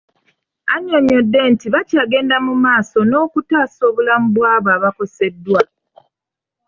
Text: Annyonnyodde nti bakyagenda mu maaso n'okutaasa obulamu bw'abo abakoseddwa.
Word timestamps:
Annyonnyodde 0.73 1.39
nti 1.51 1.67
bakyagenda 1.73 2.35
mu 2.45 2.53
maaso 2.63 2.97
n'okutaasa 3.05 3.81
obulamu 3.89 4.27
bw'abo 4.35 4.69
abakoseddwa. 4.77 5.61